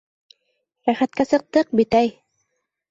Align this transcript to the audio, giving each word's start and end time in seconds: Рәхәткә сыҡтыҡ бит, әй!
Рәхәткә 0.91 1.27
сыҡтыҡ 1.33 1.73
бит, 1.83 2.01
әй! 2.03 2.15